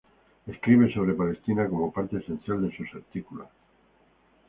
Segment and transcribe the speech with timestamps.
[0.47, 3.47] Escribe sobre Palestina como parte esencial de sus artículos.